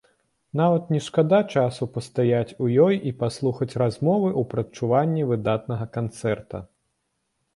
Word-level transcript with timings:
Нават 0.59 0.83
не 0.93 0.99
шкада 1.07 1.39
часу 1.59 1.83
пастаяць 1.97 2.55
у 2.67 2.69
ёй 2.85 2.95
і 3.11 3.13
паслухаць 3.19 3.77
размовы 3.83 4.29
ў 4.39 4.49
прадчуванні 4.53 5.27
выдатнага 5.33 5.85
канцэрта. 5.99 6.57